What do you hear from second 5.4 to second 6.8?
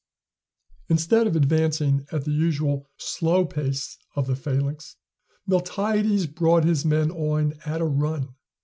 Miltiades brought